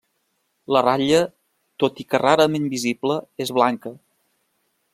[0.75, 1.19] La ratlla,
[1.83, 3.93] tot i que rarament visible, és blanca.